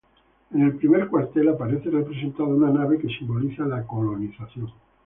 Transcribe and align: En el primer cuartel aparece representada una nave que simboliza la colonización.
En 0.51 0.61
el 0.63 0.77
primer 0.77 1.09
cuartel 1.09 1.49
aparece 1.49 1.91
representada 1.91 2.49
una 2.49 2.71
nave 2.71 2.97
que 2.97 3.07
simboliza 3.07 3.65
la 3.65 3.85
colonización. 3.85 4.73